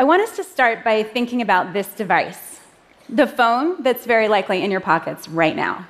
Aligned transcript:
I 0.00 0.04
want 0.04 0.22
us 0.22 0.36
to 0.36 0.44
start 0.44 0.84
by 0.84 1.02
thinking 1.02 1.42
about 1.42 1.72
this 1.72 1.88
device 1.88 2.60
the 3.08 3.26
phone 3.26 3.82
that's 3.82 4.04
very 4.04 4.28
likely 4.28 4.62
in 4.62 4.70
your 4.70 4.80
pockets 4.80 5.28
right 5.28 5.56
now. 5.56 5.86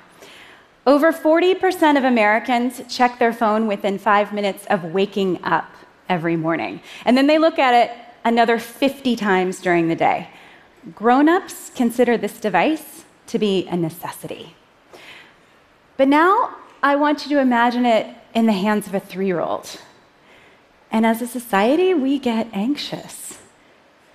Over 0.87 1.11
40% 1.11 1.97
of 1.97 2.05
Americans 2.05 2.81
check 2.89 3.19
their 3.19 3.33
phone 3.33 3.67
within 3.67 3.99
five 3.99 4.33
minutes 4.33 4.65
of 4.67 4.85
waking 4.85 5.43
up 5.43 5.69
every 6.07 6.37
morning. 6.37 6.81
And 7.05 7.17
then 7.17 7.27
they 7.27 7.37
look 7.37 7.59
at 7.59 7.73
it 7.73 7.95
another 8.23 8.57
50 8.57 9.15
times 9.17 9.59
during 9.59 9.89
the 9.89 9.95
day. 9.95 10.29
Grown 10.95 11.27
ups 11.27 11.71
consider 11.75 12.17
this 12.17 12.39
device 12.39 13.03
to 13.27 13.37
be 13.37 13.67
a 13.67 13.75
necessity. 13.75 14.55
But 15.97 16.07
now 16.07 16.55
I 16.81 16.95
want 16.95 17.25
you 17.25 17.35
to 17.35 17.41
imagine 17.41 17.85
it 17.85 18.07
in 18.33 18.45
the 18.45 18.53
hands 18.53 18.87
of 18.87 18.95
a 18.95 18.99
three 18.99 19.27
year 19.27 19.41
old. 19.41 19.77
And 20.89 21.05
as 21.05 21.21
a 21.21 21.27
society, 21.27 21.93
we 21.93 22.17
get 22.17 22.47
anxious. 22.53 23.39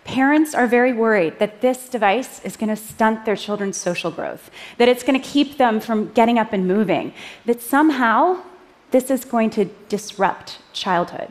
Parents 0.05 0.55
are 0.55 0.67
very 0.67 0.93
worried 0.93 1.39
that 1.39 1.61
this 1.63 1.89
device 1.89 2.45
is 2.45 2.57
going 2.57 2.69
to 2.69 2.77
stunt 2.77 3.25
their 3.25 3.37
children's 3.37 3.79
social 3.79 4.11
growth, 4.11 4.51
that 4.77 4.89
it's 4.89 5.03
going 5.03 5.21
to 5.21 5.29
keep 5.29 5.57
them 5.57 5.81
from 5.81 6.13
getting 6.13 6.39
up 6.39 6.53
and 6.53 6.69
moving, 6.69 7.15
that 7.47 7.63
somehow 7.63 8.43
this 8.91 9.11
is 9.11 9.25
going 9.25 9.51
to 9.51 9.65
disrupt 9.89 10.59
childhood. 10.73 11.29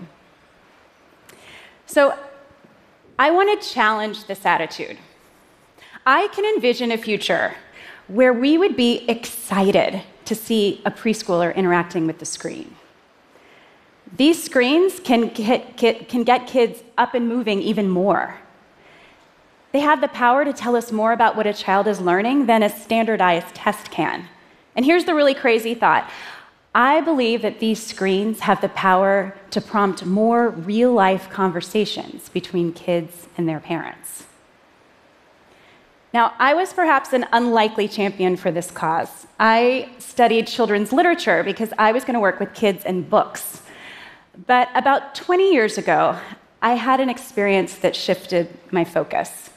So 1.86 2.18
I 3.20 3.30
want 3.30 3.62
to 3.62 3.70
challenge 3.70 4.26
this 4.26 4.46
attitude. 4.46 4.98
I 6.06 6.28
can 6.30 6.44
envision 6.44 6.92
a 6.92 6.98
future 6.98 7.56
where 8.08 8.34
we 8.34 8.58
would 8.58 8.76
be 8.76 9.06
excited 9.08 10.02
to 10.26 10.36
see 10.36 10.82
a 10.86 10.92
preschooler 10.92 11.56
interacting 11.56 12.08
with 12.08 12.20
the 12.20 12.26
screen. 12.26 12.76
These 14.18 14.44
screens 14.44 15.00
can 15.00 15.30
get, 15.30 15.78
can 15.78 16.24
get 16.24 16.48
kids 16.48 16.84
up 16.98 17.14
and 17.14 17.28
moving 17.28 17.62
even 17.62 17.88
more. 17.88 18.40
They 19.74 19.80
have 19.80 20.02
the 20.02 20.08
power 20.08 20.46
to 20.46 20.54
tell 20.54 20.76
us 20.76 20.92
more 20.92 21.14
about 21.14 21.36
what 21.36 21.48
a 21.48 21.54
child 21.54 21.88
is 21.88 22.00
learning 22.00 22.46
than 22.46 22.62
a 22.62 22.70
standardized 22.70 23.56
test 23.56 23.90
can. 23.90 24.30
And 24.76 24.86
here's 24.86 25.06
the 25.06 25.16
really 25.16 25.34
crazy 25.34 25.74
thought 25.74 26.10
I 26.76 27.02
believe 27.02 27.42
that 27.42 27.60
these 27.60 27.84
screens 27.84 28.42
have 28.42 28.62
the 28.62 28.70
power 28.70 29.36
to 29.52 29.62
prompt 29.62 30.06
more 30.06 30.50
real 30.50 30.92
life 30.92 31.30
conversations 31.30 32.30
between 32.30 32.72
kids 32.74 33.28
and 33.38 33.50
their 33.50 33.60
parents. 33.60 34.26
Now, 36.14 36.34
I 36.38 36.54
was 36.54 36.74
perhaps 36.74 37.12
an 37.12 37.26
unlikely 37.32 37.88
champion 37.88 38.38
for 38.38 38.52
this 38.52 38.70
cause. 38.70 39.26
I 39.40 39.90
studied 39.98 40.46
children's 40.46 40.94
literature 40.94 41.44
because 41.44 41.74
I 41.80 41.92
was 41.92 42.04
going 42.04 42.14
to 42.14 42.20
work 42.20 42.40
with 42.40 42.54
kids 42.54 42.86
and 42.86 43.10
books. 43.10 43.64
But 44.46 44.70
about 44.76 45.16
20 45.16 45.52
years 45.52 45.80
ago, 45.80 46.20
I 46.62 46.74
had 46.74 47.00
an 47.00 47.10
experience 47.10 47.76
that 47.78 47.96
shifted 47.96 48.56
my 48.72 48.84
focus. 48.84 49.50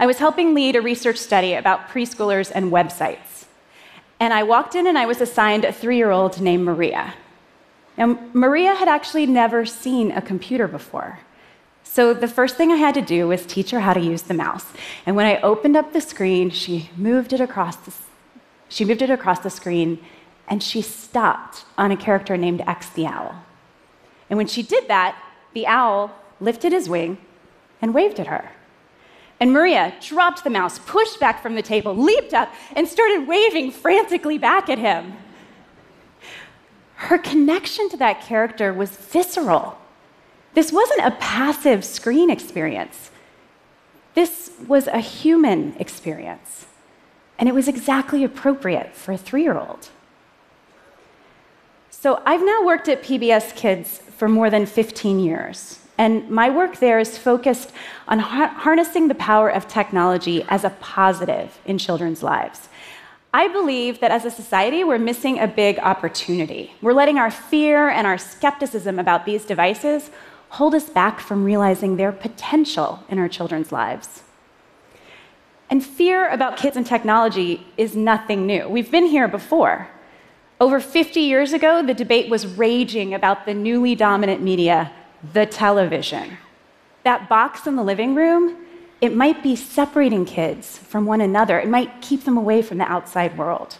I 0.00 0.06
was 0.06 0.18
helping 0.18 0.54
lead 0.54 0.76
a 0.76 0.80
research 0.80 1.18
study 1.18 1.52
about 1.52 1.90
preschoolers 1.90 2.50
and 2.54 2.72
websites. 2.72 3.44
And 4.18 4.32
I 4.32 4.42
walked 4.42 4.74
in 4.74 4.86
and 4.86 4.96
I 4.96 5.04
was 5.04 5.20
assigned 5.20 5.66
a 5.66 5.74
three 5.74 5.98
year 5.98 6.10
old 6.10 6.40
named 6.40 6.64
Maria. 6.64 7.12
Now, 7.98 8.18
Maria 8.32 8.74
had 8.74 8.88
actually 8.88 9.26
never 9.26 9.66
seen 9.66 10.10
a 10.10 10.22
computer 10.22 10.66
before. 10.66 11.20
So 11.84 12.14
the 12.14 12.28
first 12.28 12.56
thing 12.56 12.72
I 12.72 12.76
had 12.76 12.94
to 12.94 13.02
do 13.02 13.28
was 13.28 13.44
teach 13.44 13.72
her 13.72 13.80
how 13.80 13.92
to 13.92 14.00
use 14.00 14.22
the 14.22 14.32
mouse. 14.32 14.64
And 15.04 15.16
when 15.16 15.26
I 15.26 15.38
opened 15.42 15.76
up 15.76 15.92
the 15.92 16.00
screen, 16.00 16.48
she 16.48 16.88
moved 16.96 17.34
it 17.34 17.40
across 17.42 17.76
the, 17.76 17.92
she 18.70 18.86
moved 18.86 19.02
it 19.02 19.10
across 19.10 19.40
the 19.40 19.50
screen 19.50 20.02
and 20.48 20.62
she 20.62 20.80
stopped 20.80 21.66
on 21.76 21.92
a 21.92 21.96
character 21.96 22.38
named 22.38 22.62
X 22.66 22.88
the 22.88 23.04
Owl. 23.04 23.34
And 24.30 24.38
when 24.38 24.46
she 24.46 24.62
did 24.62 24.88
that, 24.88 25.22
the 25.52 25.66
owl 25.66 26.16
lifted 26.40 26.72
his 26.72 26.88
wing 26.88 27.18
and 27.82 27.92
waved 27.92 28.18
at 28.18 28.28
her. 28.28 28.52
And 29.40 29.52
Maria 29.52 29.94
dropped 30.00 30.44
the 30.44 30.50
mouse, 30.50 30.78
pushed 30.78 31.18
back 31.18 31.42
from 31.42 31.54
the 31.54 31.62
table, 31.62 31.96
leaped 31.96 32.34
up, 32.34 32.52
and 32.76 32.86
started 32.86 33.26
waving 33.26 33.72
frantically 33.72 34.36
back 34.36 34.68
at 34.68 34.78
him. 34.78 35.14
Her 36.96 37.16
connection 37.16 37.88
to 37.88 37.96
that 37.96 38.20
character 38.20 38.74
was 38.74 38.90
visceral. 38.90 39.78
This 40.52 40.70
wasn't 40.70 41.06
a 41.06 41.12
passive 41.12 41.84
screen 41.84 42.28
experience. 42.28 43.10
This 44.14 44.52
was 44.68 44.86
a 44.86 45.00
human 45.00 45.74
experience. 45.78 46.66
And 47.38 47.48
it 47.48 47.54
was 47.54 47.68
exactly 47.68 48.22
appropriate 48.22 48.94
for 48.94 49.12
a 49.12 49.16
three 49.18 49.42
year 49.42 49.56
old. 49.56 49.88
So 51.88 52.22
I've 52.26 52.44
now 52.44 52.64
worked 52.64 52.88
at 52.88 53.02
PBS 53.02 53.56
Kids 53.56 53.98
for 54.16 54.28
more 54.28 54.50
than 54.50 54.66
15 54.66 55.20
years. 55.20 55.79
And 56.00 56.30
my 56.30 56.48
work 56.48 56.78
there 56.78 56.98
is 56.98 57.18
focused 57.18 57.72
on 58.08 58.20
harnessing 58.20 59.08
the 59.08 59.14
power 59.14 59.50
of 59.50 59.68
technology 59.68 60.42
as 60.48 60.64
a 60.64 60.70
positive 60.80 61.58
in 61.66 61.76
children's 61.76 62.22
lives. 62.22 62.70
I 63.34 63.48
believe 63.48 64.00
that 64.00 64.10
as 64.10 64.24
a 64.24 64.30
society, 64.30 64.82
we're 64.82 64.98
missing 64.98 65.38
a 65.38 65.46
big 65.46 65.78
opportunity. 65.80 66.72
We're 66.80 66.94
letting 66.94 67.18
our 67.18 67.30
fear 67.30 67.90
and 67.90 68.06
our 68.06 68.16
skepticism 68.16 68.98
about 68.98 69.26
these 69.26 69.44
devices 69.44 70.10
hold 70.48 70.74
us 70.74 70.88
back 70.88 71.20
from 71.20 71.44
realizing 71.44 71.98
their 71.98 72.12
potential 72.12 73.04
in 73.10 73.18
our 73.18 73.28
children's 73.28 73.70
lives. 73.70 74.22
And 75.68 75.84
fear 75.84 76.30
about 76.30 76.56
kids 76.56 76.78
and 76.78 76.86
technology 76.86 77.66
is 77.76 77.94
nothing 77.94 78.46
new. 78.46 78.66
We've 78.70 78.90
been 78.90 79.04
here 79.04 79.28
before. 79.28 79.90
Over 80.62 80.80
50 80.80 81.20
years 81.20 81.52
ago, 81.52 81.82
the 81.82 81.92
debate 81.92 82.30
was 82.30 82.46
raging 82.46 83.12
about 83.12 83.44
the 83.44 83.52
newly 83.52 83.94
dominant 83.94 84.40
media 84.40 84.92
the 85.32 85.46
television. 85.46 86.38
That 87.02 87.28
box 87.28 87.66
in 87.66 87.76
the 87.76 87.82
living 87.82 88.14
room, 88.14 88.56
it 89.00 89.14
might 89.14 89.42
be 89.42 89.56
separating 89.56 90.24
kids 90.24 90.78
from 90.78 91.06
one 91.06 91.20
another, 91.20 91.58
it 91.58 91.68
might 91.68 92.02
keep 92.02 92.24
them 92.24 92.36
away 92.36 92.62
from 92.62 92.78
the 92.78 92.90
outside 92.90 93.38
world. 93.38 93.78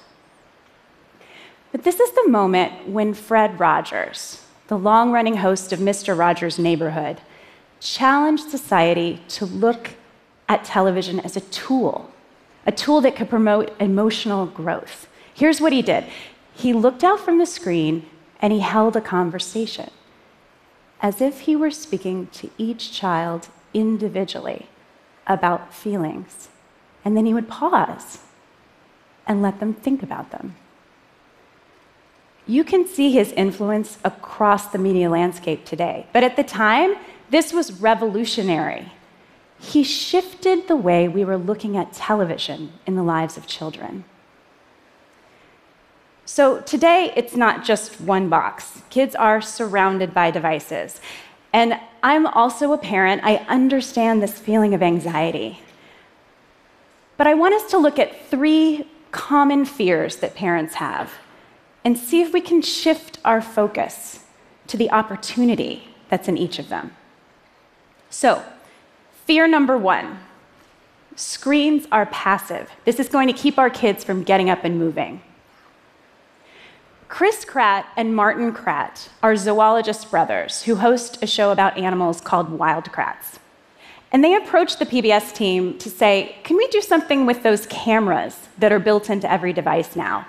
But 1.73 1.85
this 1.85 2.01
is 2.01 2.11
the 2.13 2.29
moment 2.29 2.89
when 2.89 3.15
Fred 3.15 3.61
Rogers, 3.61 4.45
the 4.69 4.79
long 4.79 5.13
running 5.13 5.37
host 5.37 5.73
of 5.73 5.79
Mr. 5.79 6.19
Rogers' 6.19 6.59
Neighborhood, 6.59 7.21
challenged 7.81 8.51
society 8.51 9.23
to 9.29 9.47
look 9.47 9.91
at 10.49 10.65
television 10.65 11.21
as 11.21 11.37
a 11.37 11.41
tool, 11.41 12.11
a 12.67 12.73
tool 12.73 13.01
that 13.03 13.15
could 13.15 13.31
promote 13.31 13.73
emotional 13.81 14.47
growth. 14.47 15.07
Here's 15.33 15.61
what 15.61 15.73
he 15.73 15.83
did 15.83 16.05
he 16.55 16.73
looked 16.73 17.05
out 17.05 17.21
from 17.21 17.39
the 17.39 17.47
screen 17.47 18.05
and 18.41 18.53
he 18.53 18.61
held 18.61 18.97
a 18.97 19.01
conversation 19.01 19.91
as 21.03 21.21
if 21.21 21.41
he 21.41 21.57
were 21.57 21.71
speaking 21.71 22.27
to 22.29 22.51
each 22.59 22.93
child 22.93 23.49
individually 23.73 24.67
about 25.27 25.73
feelings. 25.73 26.49
And 27.05 27.17
then 27.17 27.27
he 27.27 27.35
would 27.35 27.49
pause 27.49 28.19
and 29.27 29.43
let 29.43 29.61
them 29.61 29.73
think 29.73 30.03
about 30.03 30.31
them. 30.31 30.57
You 32.47 32.65
can 32.65 32.87
see 32.87 33.13
his 33.13 33.33
influence 33.33 33.99
across 34.05 34.67
the 34.67 34.79
media 34.79 35.09
landscape 35.09 35.65
today, 35.65 36.07
but 36.13 36.25
at 36.25 36.37
the 36.37 36.43
time, 36.43 36.97
this 37.31 37.53
was 37.53 37.81
revolutionary. 37.81 38.93
He 39.61 39.85
shifted 39.85 40.67
the 40.67 40.77
way 40.77 41.07
we 41.07 41.25
were 41.25 41.37
looking 41.37 41.77
at 41.77 41.93
television 41.93 42.73
in 42.87 42.97
the 42.97 43.03
lives 43.03 43.37
of 43.37 43.47
children. 43.47 44.05
So 46.33 46.61
today, 46.61 47.13
it's 47.17 47.35
not 47.35 47.65
just 47.65 48.01
one 48.01 48.29
box. 48.29 48.83
Kids 48.89 49.17
are 49.17 49.41
surrounded 49.41 50.15
by 50.15 50.31
devices. 50.31 51.01
And 51.53 51.75
I'm 52.05 52.25
also 52.25 52.73
a 52.73 52.79
parent. 52.79 53.23
I 53.25 53.39
understand 53.49 54.23
this 54.23 54.39
feeling 54.39 54.73
of 54.73 54.81
anxiety. 54.81 55.59
But 57.17 57.27
I 57.27 57.35
want 57.35 57.55
us 57.55 57.69
to 57.73 57.79
look 57.79 57.99
at 57.99 58.27
three 58.27 58.87
common 59.11 59.65
fears 59.65 60.19
that 60.19 60.37
parents 60.37 60.75
have 60.75 61.15
and 61.85 61.99
see 61.99 62.23
if 62.23 62.33
we 62.33 62.41
can 62.41 62.63
shift 62.63 63.19
our 63.25 63.43
focus 63.43 64.21
to 64.69 64.77
the 64.77 64.89
opportunity 64.93 65.89
that's 66.11 66.29
in 66.29 66.39
each 66.39 66.61
of 66.61 66.69
them. 66.69 66.93
So, 68.09 68.45
fear 69.27 69.49
number 69.49 69.77
one 69.77 70.21
screens 71.17 71.89
are 71.91 72.07
passive. 72.07 72.71
This 72.85 73.01
is 73.01 73.09
going 73.09 73.27
to 73.27 73.35
keep 73.35 73.59
our 73.59 73.69
kids 73.69 74.05
from 74.05 74.23
getting 74.23 74.49
up 74.49 74.63
and 74.63 74.79
moving. 74.79 75.23
Chris 77.11 77.45
Kratt 77.45 77.87
and 77.97 78.15
Martin 78.15 78.53
Kratt 78.53 79.09
are 79.21 79.35
zoologist 79.35 80.13
brothers 80.13 80.63
who 80.63 80.77
host 80.77 81.21
a 81.21 81.27
show 81.27 81.51
about 81.51 81.77
animals 81.77 82.21
called 82.21 82.49
Wild 82.51 82.85
Kratts. 82.85 83.41
And 84.13 84.23
they 84.23 84.37
approached 84.37 84.79
the 84.79 84.87
PBS 84.87 85.35
team 85.35 85.77
to 85.79 85.91
say, 85.91 86.37
can 86.45 86.57
we 86.57 86.69
do 86.69 86.81
something 86.81 87.27
with 87.27 87.43
those 87.43 87.67
cameras 87.67 88.49
that 88.59 88.71
are 88.71 88.79
built 88.79 89.11
into 89.11 89.31
every 89.31 89.53
device 89.53 89.97
now? 89.97 90.25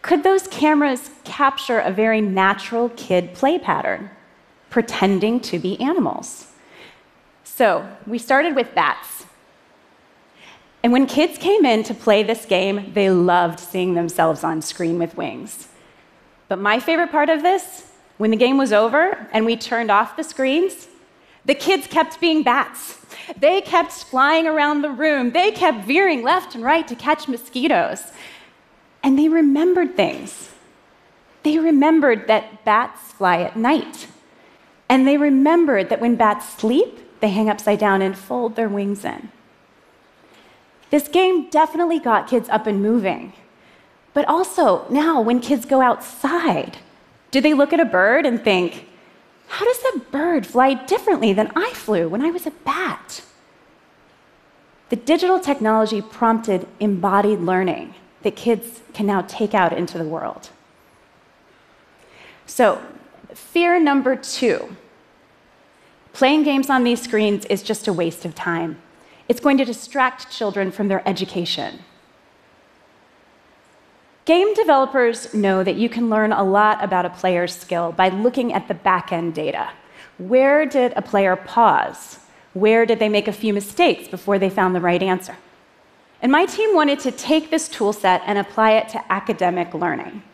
Could 0.00 0.22
those 0.22 0.48
cameras 0.48 1.10
capture 1.24 1.80
a 1.80 1.92
very 1.92 2.22
natural 2.22 2.88
kid 2.96 3.34
play 3.34 3.58
pattern, 3.58 4.08
pretending 4.70 5.38
to 5.40 5.58
be 5.58 5.78
animals? 5.82 6.46
So 7.44 7.86
we 8.06 8.18
started 8.18 8.56
with 8.56 8.74
bats. 8.74 9.26
And 10.82 10.94
when 10.94 11.04
kids 11.04 11.36
came 11.36 11.66
in 11.66 11.82
to 11.84 11.94
play 11.94 12.22
this 12.22 12.46
game, 12.46 12.92
they 12.94 13.10
loved 13.10 13.60
seeing 13.60 13.92
themselves 13.92 14.42
on 14.42 14.62
screen 14.62 14.98
with 14.98 15.14
wings. 15.14 15.68
But 16.48 16.58
my 16.58 16.78
favorite 16.80 17.10
part 17.10 17.28
of 17.28 17.42
this, 17.42 17.86
when 18.18 18.30
the 18.30 18.36
game 18.36 18.56
was 18.56 18.72
over 18.72 19.28
and 19.32 19.44
we 19.44 19.56
turned 19.56 19.90
off 19.90 20.16
the 20.16 20.22
screens, 20.22 20.88
The 21.46 21.54
kids 21.54 21.86
kept 21.86 22.20
being 22.20 22.42
bats. 22.42 22.98
They 23.38 23.60
kept 23.60 23.92
flying 23.92 24.46
around 24.46 24.82
the 24.82 24.90
room. 24.90 25.30
They 25.30 25.52
kept 25.52 25.86
veering 25.86 26.22
left 26.22 26.54
and 26.54 26.64
right 26.64 26.86
to 26.88 26.96
catch 26.96 27.28
mosquitoes. 27.28 28.02
And 29.02 29.16
they 29.16 29.28
remembered 29.28 29.96
things. 29.96 30.50
They 31.44 31.58
remembered 31.58 32.26
that 32.26 32.64
bats 32.64 33.12
fly 33.12 33.42
at 33.42 33.56
night. 33.56 34.08
And 34.88 35.06
they 35.06 35.16
remembered 35.16 35.88
that 35.88 36.00
when 36.00 36.16
bats 36.16 36.48
sleep, 36.48 37.20
they 37.20 37.28
hang 37.28 37.48
upside 37.48 37.78
down 37.78 38.02
and 38.02 38.18
fold 38.18 38.56
their 38.56 38.68
wings 38.68 39.04
in. 39.04 39.30
This 40.90 41.06
game 41.06 41.48
definitely 41.50 42.00
got 42.00 42.28
kids 42.28 42.48
up 42.48 42.66
and 42.66 42.82
moving. 42.82 43.32
But 44.16 44.28
also, 44.28 44.86
now 44.88 45.20
when 45.20 45.40
kids 45.40 45.66
go 45.66 45.82
outside, 45.82 46.78
do 47.30 47.38
they 47.38 47.52
look 47.52 47.74
at 47.74 47.80
a 47.80 47.84
bird 47.84 48.24
and 48.24 48.42
think, 48.42 48.88
how 49.46 49.66
does 49.66 49.78
that 49.82 50.10
bird 50.10 50.46
fly 50.46 50.72
differently 50.72 51.34
than 51.34 51.52
I 51.54 51.72
flew 51.74 52.08
when 52.08 52.22
I 52.22 52.30
was 52.30 52.46
a 52.46 52.50
bat? 52.50 53.22
The 54.88 54.96
digital 54.96 55.38
technology 55.38 56.00
prompted 56.00 56.66
embodied 56.80 57.40
learning 57.40 57.94
that 58.22 58.36
kids 58.36 58.80
can 58.94 59.04
now 59.04 59.20
take 59.20 59.52
out 59.52 59.74
into 59.74 59.98
the 59.98 60.04
world. 60.04 60.48
So, 62.46 62.80
fear 63.34 63.78
number 63.78 64.16
two 64.16 64.76
playing 66.14 66.44
games 66.44 66.70
on 66.70 66.84
these 66.84 67.02
screens 67.02 67.44
is 67.50 67.62
just 67.62 67.86
a 67.86 67.92
waste 67.92 68.24
of 68.24 68.34
time. 68.34 68.80
It's 69.28 69.40
going 69.40 69.58
to 69.58 69.66
distract 69.66 70.30
children 70.30 70.70
from 70.70 70.88
their 70.88 71.06
education. 71.06 71.80
Game 74.26 74.54
developers 74.54 75.32
know 75.32 75.62
that 75.62 75.76
you 75.76 75.88
can 75.88 76.10
learn 76.10 76.32
a 76.32 76.42
lot 76.42 76.82
about 76.82 77.06
a 77.06 77.10
player's 77.10 77.54
skill 77.54 77.92
by 77.92 78.08
looking 78.08 78.52
at 78.52 78.66
the 78.66 78.74
back 78.74 79.12
end 79.12 79.34
data. 79.34 79.70
Where 80.18 80.66
did 80.66 80.92
a 80.96 81.02
player 81.02 81.36
pause? 81.36 82.18
Where 82.52 82.84
did 82.84 82.98
they 82.98 83.08
make 83.08 83.28
a 83.28 83.32
few 83.32 83.54
mistakes 83.54 84.08
before 84.08 84.40
they 84.40 84.50
found 84.50 84.74
the 84.74 84.80
right 84.80 85.00
answer? 85.00 85.36
And 86.20 86.32
my 86.32 86.44
team 86.44 86.74
wanted 86.74 86.98
to 87.00 87.12
take 87.12 87.50
this 87.50 87.68
tool 87.68 87.92
set 87.92 88.20
and 88.26 88.36
apply 88.36 88.72
it 88.72 88.88
to 88.90 89.12
academic 89.12 89.72
learning. 89.72 90.24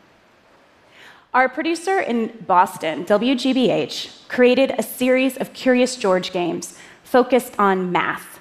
Our 1.34 1.50
producer 1.50 2.00
in 2.00 2.44
Boston, 2.46 3.04
WGBH, 3.04 4.26
created 4.28 4.74
a 4.78 4.82
series 4.82 5.36
of 5.36 5.52
Curious 5.52 5.96
George 5.96 6.32
games 6.32 6.78
focused 7.04 7.58
on 7.58 7.92
math. 7.92 8.40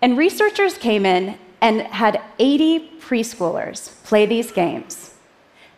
And 0.00 0.16
researchers 0.16 0.78
came 0.78 1.04
in 1.04 1.38
and 1.60 1.82
had 1.82 2.20
80 2.38 2.98
preschoolers 3.00 4.02
play 4.04 4.26
these 4.26 4.50
games. 4.50 5.14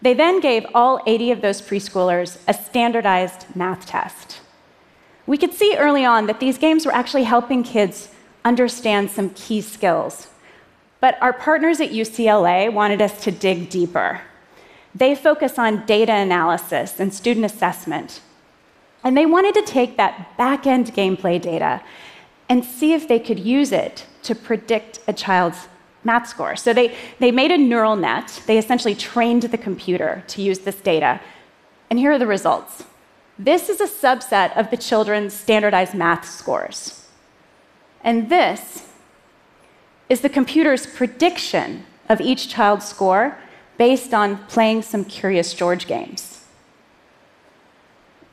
They 0.01 0.15
then 0.15 0.41
gave 0.41 0.67
all 0.75 1.01
80 1.07 1.31
of 1.31 1.41
those 1.41 1.63
preschoolers 1.63 2.39
a 2.49 2.55
standardized 2.55 3.47
math 3.55 3.87
test. 3.87 4.41
We 5.27 5.39
could 5.39 5.55
see 5.55 5.77
early 5.77 6.05
on 6.05 6.27
that 6.27 6.41
these 6.41 6.59
games 6.59 6.85
were 6.85 6.93
actually 6.95 7.25
helping 7.25 7.63
kids 7.63 8.09
understand 8.45 9.11
some 9.11 9.31
key 9.31 9.61
skills. 9.61 10.29
But 11.01 11.21
our 11.23 11.33
partners 11.33 11.81
at 11.81 11.91
UCLA 11.91 12.73
wanted 12.73 13.01
us 13.01 13.23
to 13.25 13.31
dig 13.31 13.71
deeper. 13.71 14.21
They 14.95 15.15
focus 15.15 15.59
on 15.59 15.87
data 15.87 16.13
analysis 16.13 16.99
and 17.01 17.15
student 17.15 17.47
assessment. 17.47 18.21
And 19.05 19.17
they 19.17 19.27
wanted 19.27 19.55
to 19.55 19.63
take 19.63 19.97
that 19.97 20.37
back 20.37 20.67
end 20.67 20.95
gameplay 20.95 21.41
data 21.41 21.83
and 22.49 22.65
see 22.65 22.93
if 22.93 23.09
they 23.09 23.19
could 23.19 23.39
use 23.39 23.73
it 23.73 24.07
to 24.25 24.35
predict 24.35 25.01
a 25.09 25.13
child's 25.13 25.69
math 26.05 26.29
score. 26.29 26.57
So 26.57 26.73
they, 26.73 26.97
they 27.19 27.31
made 27.31 27.51
a 27.51 27.59
neural 27.59 27.97
net. 27.97 28.43
They 28.47 28.59
essentially 28.59 28.95
trained 28.95 29.45
the 29.45 29.59
computer 29.59 30.25
to 30.29 30.43
use 30.43 30.61
this 30.61 30.77
data. 30.77 31.21
And 31.91 31.99
here 31.99 32.13
are 32.13 32.19
the 32.19 32.27
results. 32.27 32.85
This 33.39 33.69
is 33.69 33.81
a 33.81 33.87
subset 33.87 34.57
of 34.57 34.71
the 34.71 34.77
children's 34.77 35.35
standardized 35.35 35.95
math 35.95 36.29
scores. 36.29 37.09
And 38.05 38.29
this 38.29 38.89
is 40.09 40.21
the 40.21 40.29
computer's 40.29 40.87
prediction 40.87 41.85
of 42.09 42.21
each 42.21 42.49
child's 42.49 42.87
score 42.87 43.39
based 43.79 44.13
on 44.13 44.39
playing 44.47 44.83
some 44.83 45.05
Curious 45.05 45.55
George 45.55 45.87
games. 45.87 46.45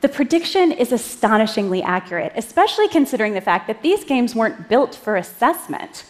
The 0.00 0.08
prediction 0.08 0.72
is 0.72 0.92
astonishingly 0.92 1.82
accurate, 1.82 2.32
especially 2.34 2.88
considering 2.88 3.34
the 3.34 3.40
fact 3.40 3.66
that 3.66 3.82
these 3.82 4.04
games 4.04 4.34
weren't 4.34 4.68
built 4.68 4.94
for 4.94 5.16
assessment. 5.16 6.04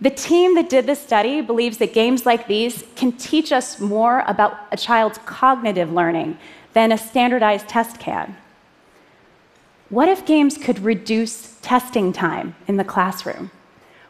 The 0.00 0.10
team 0.10 0.54
that 0.54 0.70
did 0.70 0.86
this 0.86 1.00
study 1.00 1.42
believes 1.42 1.76
that 1.78 1.92
games 1.92 2.24
like 2.24 2.46
these 2.46 2.84
can 2.96 3.12
teach 3.12 3.52
us 3.52 3.78
more 3.78 4.20
about 4.26 4.58
a 4.72 4.76
child's 4.76 5.18
cognitive 5.26 5.92
learning 5.92 6.38
than 6.72 6.90
a 6.90 6.98
standardized 6.98 7.68
test 7.68 7.98
can. 7.98 8.36
What 9.90 10.08
if 10.08 10.24
games 10.24 10.56
could 10.56 10.78
reduce 10.78 11.58
testing 11.60 12.12
time 12.12 12.54
in 12.66 12.76
the 12.76 12.84
classroom? 12.84 13.50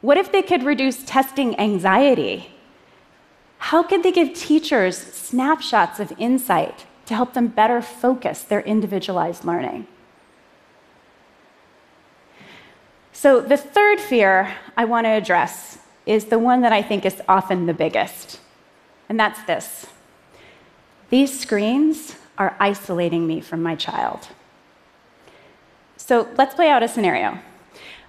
What 0.00 0.16
if 0.16 0.30
they 0.30 0.42
could 0.42 0.62
reduce 0.62 1.02
testing 1.02 1.58
anxiety? 1.58 2.54
How 3.58 3.82
could 3.82 4.02
they 4.02 4.12
give 4.12 4.34
teachers 4.34 4.96
snapshots 4.96 5.98
of 5.98 6.12
insight 6.18 6.86
to 7.06 7.14
help 7.14 7.34
them 7.34 7.48
better 7.48 7.82
focus 7.82 8.42
their 8.42 8.60
individualized 8.60 9.44
learning? 9.44 9.86
So, 13.22 13.42
the 13.42 13.58
third 13.58 14.00
fear 14.00 14.54
I 14.78 14.86
want 14.86 15.04
to 15.04 15.10
address 15.10 15.76
is 16.06 16.24
the 16.24 16.38
one 16.38 16.62
that 16.62 16.72
I 16.72 16.80
think 16.80 17.04
is 17.04 17.20
often 17.28 17.66
the 17.66 17.74
biggest, 17.74 18.40
and 19.10 19.20
that's 19.20 19.42
this 19.42 19.88
these 21.10 21.38
screens 21.38 22.16
are 22.38 22.56
isolating 22.58 23.26
me 23.26 23.42
from 23.42 23.62
my 23.62 23.76
child. 23.76 24.28
So, 25.98 26.28
let's 26.38 26.54
play 26.54 26.70
out 26.70 26.82
a 26.82 26.88
scenario. 26.88 27.38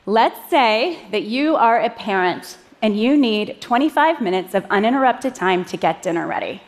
Let's 0.05 0.49
say 0.49 0.99
that 1.11 1.23
you 1.23 1.57
are 1.57 1.81
a 1.81 1.89
parent 1.89 2.57
and 2.81 2.97
you 2.97 3.17
need 3.17 3.59
25 3.59 4.21
minutes 4.21 4.55
of 4.55 4.63
uninterrupted 4.69 5.35
time 5.35 5.65
to 5.65 5.75
get 5.75 6.01
dinner 6.01 6.25
ready. 6.25 6.61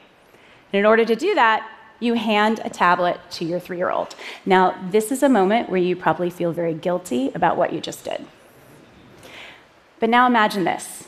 And 0.73 0.79
in 0.81 0.85
order 0.85 1.05
to 1.05 1.15
do 1.15 1.33
that, 1.35 1.65
you 2.01 2.15
hand 2.15 2.59
a 2.65 2.69
tablet 2.69 3.21
to 3.31 3.45
your 3.45 3.61
three 3.61 3.77
year 3.77 3.89
old. 3.89 4.15
Now, 4.45 4.75
this 4.91 5.13
is 5.13 5.23
a 5.23 5.29
moment 5.29 5.69
where 5.69 5.79
you 5.79 5.95
probably 5.95 6.29
feel 6.29 6.51
very 6.51 6.73
guilty 6.73 7.31
about 7.33 7.55
what 7.55 7.71
you 7.71 7.79
just 7.79 8.03
did. 8.03 8.25
But 9.99 10.09
now 10.09 10.27
imagine 10.27 10.63
this 10.63 11.07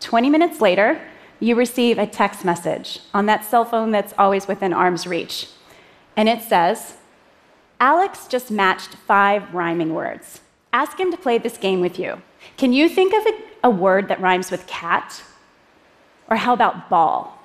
20 0.00 0.30
minutes 0.30 0.60
later, 0.60 1.00
you 1.40 1.54
receive 1.54 1.98
a 1.98 2.06
text 2.06 2.44
message 2.44 3.00
on 3.12 3.26
that 3.26 3.44
cell 3.44 3.64
phone 3.64 3.90
that's 3.90 4.14
always 4.18 4.46
within 4.46 4.72
arm's 4.72 5.06
reach. 5.06 5.48
And 6.16 6.28
it 6.28 6.42
says, 6.42 6.96
Alex 7.80 8.26
just 8.28 8.50
matched 8.50 8.94
five 8.94 9.52
rhyming 9.52 9.92
words. 9.92 10.40
Ask 10.72 10.98
him 10.98 11.10
to 11.10 11.16
play 11.16 11.38
this 11.38 11.56
game 11.56 11.80
with 11.80 11.98
you. 11.98 12.22
Can 12.56 12.72
you 12.72 12.88
think 12.88 13.12
of 13.12 13.26
a, 13.26 13.68
a 13.68 13.70
word 13.70 14.08
that 14.08 14.20
rhymes 14.20 14.50
with 14.50 14.66
cat? 14.66 15.22
Or 16.30 16.36
how 16.36 16.52
about 16.52 16.88
ball? 16.88 17.38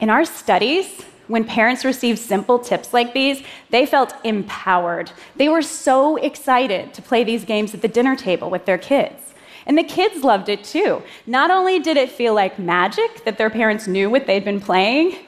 In 0.00 0.10
our 0.10 0.24
studies, 0.24 1.04
when 1.28 1.44
parents 1.44 1.84
received 1.84 2.18
simple 2.18 2.58
tips 2.58 2.92
like 2.92 3.14
these, 3.14 3.42
they 3.70 3.86
felt 3.86 4.14
empowered. 4.24 5.12
They 5.36 5.48
were 5.48 5.62
so 5.62 6.16
excited 6.16 6.92
to 6.94 7.02
play 7.02 7.22
these 7.22 7.44
games 7.44 7.74
at 7.74 7.82
the 7.82 7.88
dinner 7.88 8.16
table 8.16 8.50
with 8.50 8.64
their 8.64 8.78
kids. 8.78 9.34
And 9.66 9.76
the 9.76 9.84
kids 9.84 10.24
loved 10.24 10.48
it 10.48 10.64
too. 10.64 11.02
Not 11.26 11.50
only 11.50 11.78
did 11.78 11.98
it 11.98 12.10
feel 12.10 12.34
like 12.34 12.58
magic 12.58 13.24
that 13.24 13.36
their 13.36 13.50
parents 13.50 13.86
knew 13.86 14.08
what 14.08 14.26
they'd 14.26 14.44
been 14.44 14.60
playing, 14.60 15.18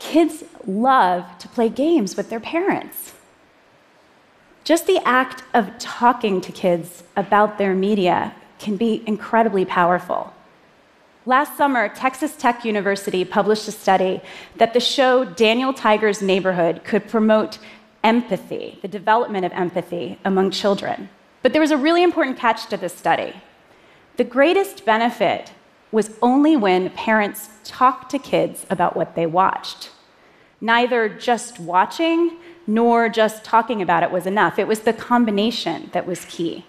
kids 0.00 0.42
love 0.66 1.38
to 1.38 1.48
play 1.48 1.68
games 1.68 2.16
with 2.16 2.28
their 2.28 2.40
parents. 2.40 3.14
Just 4.64 4.86
the 4.86 5.00
act 5.04 5.44
of 5.54 5.78
talking 5.78 6.40
to 6.40 6.50
kids 6.50 7.04
about 7.16 7.56
their 7.56 7.74
media 7.74 8.34
can 8.58 8.76
be 8.76 9.04
incredibly 9.06 9.64
powerful. 9.64 10.33
Last 11.26 11.56
summer, 11.56 11.88
Texas 11.88 12.36
Tech 12.36 12.66
University 12.66 13.24
published 13.24 13.66
a 13.66 13.72
study 13.72 14.20
that 14.56 14.74
the 14.74 14.80
show 14.80 15.24
Daniel 15.24 15.72
Tiger's 15.72 16.20
Neighborhood 16.20 16.82
could 16.84 17.08
promote 17.08 17.58
empathy, 18.02 18.78
the 18.82 18.88
development 18.88 19.46
of 19.46 19.52
empathy 19.52 20.18
among 20.22 20.50
children. 20.50 21.08
But 21.40 21.52
there 21.52 21.62
was 21.62 21.70
a 21.70 21.78
really 21.78 22.02
important 22.02 22.36
catch 22.38 22.66
to 22.66 22.76
this 22.76 22.94
study. 22.94 23.32
The 24.18 24.24
greatest 24.24 24.84
benefit 24.84 25.52
was 25.92 26.10
only 26.20 26.58
when 26.58 26.90
parents 26.90 27.48
talked 27.64 28.10
to 28.10 28.18
kids 28.18 28.66
about 28.68 28.94
what 28.94 29.14
they 29.14 29.24
watched. 29.24 29.92
Neither 30.60 31.08
just 31.08 31.58
watching 31.58 32.36
nor 32.66 33.08
just 33.08 33.44
talking 33.44 33.80
about 33.80 34.02
it 34.02 34.10
was 34.10 34.26
enough. 34.26 34.58
It 34.58 34.68
was 34.68 34.80
the 34.80 34.92
combination 34.92 35.88
that 35.94 36.06
was 36.06 36.26
key. 36.26 36.66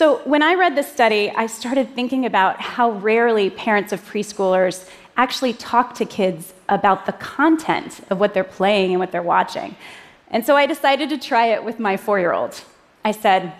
So, 0.00 0.22
when 0.24 0.42
I 0.42 0.54
read 0.54 0.76
this 0.76 0.90
study, 0.90 1.28
I 1.28 1.44
started 1.46 1.94
thinking 1.94 2.24
about 2.24 2.58
how 2.58 2.92
rarely 2.92 3.50
parents 3.50 3.92
of 3.92 4.02
preschoolers 4.02 4.88
actually 5.18 5.52
talk 5.52 5.94
to 5.96 6.06
kids 6.06 6.54
about 6.70 7.04
the 7.04 7.12
content 7.12 8.00
of 8.08 8.18
what 8.18 8.32
they're 8.32 8.42
playing 8.42 8.92
and 8.92 8.98
what 8.98 9.12
they're 9.12 9.22
watching. 9.22 9.76
And 10.30 10.46
so 10.46 10.56
I 10.56 10.64
decided 10.64 11.10
to 11.10 11.18
try 11.18 11.48
it 11.48 11.62
with 11.62 11.78
my 11.78 11.98
four 11.98 12.18
year 12.18 12.32
old. 12.32 12.64
I 13.04 13.10
said, 13.10 13.52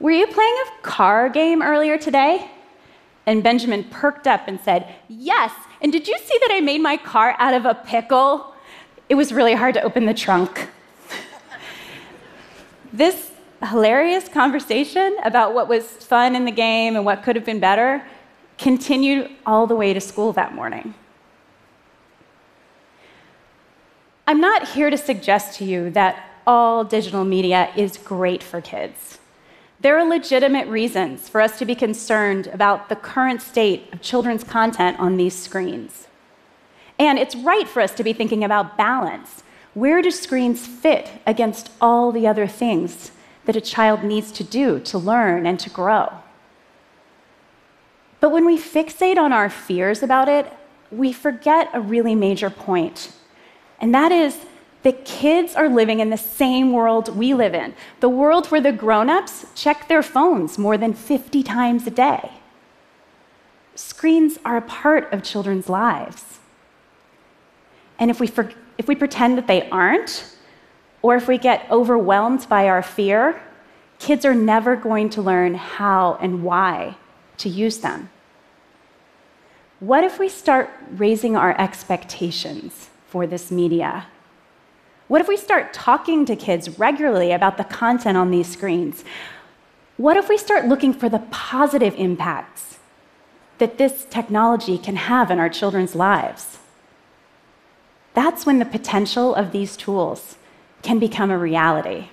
were 0.00 0.10
you 0.10 0.26
playing 0.26 0.56
a 0.66 0.82
car 0.82 1.28
game 1.28 1.62
earlier 1.62 1.98
today? 1.98 2.50
And 3.24 3.44
Benjamin 3.44 3.84
perked 3.84 4.26
up 4.26 4.48
and 4.48 4.58
said, 4.58 4.92
Yes. 5.08 5.52
And 5.80 5.92
did 5.92 6.08
you 6.08 6.18
see 6.18 6.38
that 6.40 6.50
I 6.50 6.58
made 6.58 6.80
my 6.80 6.96
car 6.96 7.36
out 7.38 7.54
of 7.54 7.64
a 7.64 7.74
pickle? 7.74 8.56
It 9.08 9.14
was 9.14 9.32
really 9.32 9.54
hard 9.54 9.74
to 9.74 9.82
open 9.82 10.04
the 10.04 10.14
trunk. 10.14 10.68
this 12.92 13.31
hilarious 13.66 14.28
conversation 14.28 15.16
about 15.24 15.54
what 15.54 15.68
was 15.68 15.84
fun 15.84 16.34
in 16.34 16.44
the 16.44 16.52
game 16.52 16.96
and 16.96 17.04
what 17.04 17.22
could 17.22 17.36
have 17.36 17.44
been 17.44 17.60
better 17.60 18.04
continued 18.58 19.30
all 19.46 19.66
the 19.66 19.74
way 19.74 19.92
to 19.92 20.00
school 20.00 20.32
that 20.32 20.54
morning. 20.54 20.94
I'm 24.26 24.40
not 24.40 24.68
here 24.68 24.88
to 24.88 24.96
suggest 24.96 25.58
to 25.58 25.64
you 25.64 25.90
that 25.90 26.28
all 26.46 26.84
digital 26.84 27.24
media 27.24 27.70
is 27.76 27.96
great 27.96 28.42
for 28.42 28.60
kids. 28.60 29.18
There 29.80 29.98
are 29.98 30.08
legitimate 30.08 30.68
reasons 30.68 31.28
for 31.28 31.40
us 31.40 31.58
to 31.58 31.64
be 31.64 31.74
concerned 31.74 32.46
about 32.48 32.88
the 32.88 32.96
current 32.96 33.42
state 33.42 33.92
of 33.92 34.00
children's 34.00 34.44
content 34.44 34.98
on 35.00 35.16
these 35.16 35.36
screens. 35.36 36.06
And 36.98 37.18
it's 37.18 37.34
right 37.34 37.66
for 37.66 37.82
us 37.82 37.92
to 37.94 38.04
be 38.04 38.12
thinking 38.12 38.44
about 38.44 38.76
balance. 38.76 39.42
Where 39.74 40.00
do 40.02 40.10
screens 40.12 40.66
fit 40.66 41.10
against 41.26 41.70
all 41.80 42.12
the 42.12 42.28
other 42.28 42.46
things 42.46 43.10
that 43.44 43.56
a 43.56 43.60
child 43.60 44.02
needs 44.02 44.30
to 44.32 44.44
do 44.44 44.80
to 44.80 44.98
learn 44.98 45.46
and 45.46 45.58
to 45.60 45.70
grow? 45.70 46.12
But 48.20 48.30
when 48.30 48.44
we 48.44 48.56
fixate 48.56 49.18
on 49.18 49.32
our 49.32 49.50
fears 49.50 50.02
about 50.02 50.28
it, 50.28 50.52
we 50.90 51.12
forget 51.12 51.68
a 51.72 51.80
really 51.80 52.14
major 52.14 52.50
point. 52.50 53.12
And 53.80 53.94
that 53.94 54.12
is 54.12 54.38
that 54.82 55.04
kids 55.04 55.54
are 55.54 55.68
living 55.68 56.00
in 56.00 56.10
the 56.10 56.16
same 56.16 56.72
world 56.72 57.16
we 57.16 57.34
live 57.34 57.54
in 57.54 57.74
the 58.00 58.08
world 58.08 58.46
where 58.48 58.60
the 58.60 58.72
grown 58.72 59.08
ups 59.08 59.46
check 59.54 59.88
their 59.88 60.02
phones 60.02 60.58
more 60.58 60.76
than 60.76 60.92
50 60.92 61.42
times 61.42 61.86
a 61.86 61.90
day. 61.90 62.30
Screens 63.74 64.38
are 64.44 64.56
a 64.56 64.62
part 64.62 65.12
of 65.12 65.22
children's 65.22 65.68
lives. 65.68 66.40
And 67.98 68.10
if 68.10 68.20
we, 68.20 68.26
for, 68.26 68.50
if 68.78 68.88
we 68.88 68.94
pretend 68.94 69.38
that 69.38 69.46
they 69.46 69.68
aren't, 69.70 70.36
or 71.02 71.16
if 71.16 71.26
we 71.28 71.36
get 71.36 71.66
overwhelmed 71.70 72.48
by 72.48 72.68
our 72.68 72.82
fear, 72.82 73.42
kids 73.98 74.24
are 74.24 74.34
never 74.34 74.76
going 74.76 75.10
to 75.10 75.20
learn 75.20 75.54
how 75.54 76.16
and 76.20 76.42
why 76.42 76.96
to 77.38 77.48
use 77.48 77.78
them. 77.78 78.08
What 79.80 80.04
if 80.04 80.18
we 80.20 80.28
start 80.28 80.70
raising 80.92 81.36
our 81.36 81.60
expectations 81.60 82.88
for 83.08 83.26
this 83.26 83.50
media? 83.50 84.06
What 85.08 85.20
if 85.20 85.28
we 85.28 85.36
start 85.36 85.72
talking 85.72 86.24
to 86.26 86.36
kids 86.36 86.78
regularly 86.78 87.32
about 87.32 87.58
the 87.58 87.64
content 87.64 88.16
on 88.16 88.30
these 88.30 88.50
screens? 88.50 89.04
What 89.96 90.16
if 90.16 90.28
we 90.28 90.38
start 90.38 90.66
looking 90.66 90.94
for 90.94 91.08
the 91.08 91.18
positive 91.30 91.94
impacts 91.96 92.78
that 93.58 93.76
this 93.76 94.06
technology 94.08 94.78
can 94.78 94.96
have 94.96 95.30
in 95.30 95.38
our 95.38 95.50
children's 95.50 95.94
lives? 95.94 96.58
That's 98.14 98.46
when 98.46 98.58
the 98.58 98.64
potential 98.64 99.34
of 99.34 99.52
these 99.52 99.76
tools 99.76 100.36
can 100.82 100.98
become 100.98 101.30
a 101.30 101.38
reality. 101.38 102.08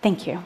Thank 0.00 0.26
you. 0.26 0.44